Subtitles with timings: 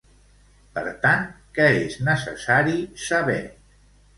[0.77, 1.27] Per tant,
[1.57, 2.75] què és necessari
[3.09, 3.41] saber?